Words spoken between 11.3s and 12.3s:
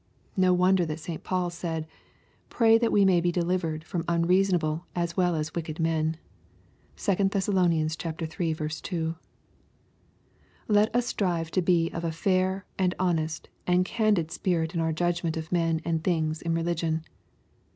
to be of a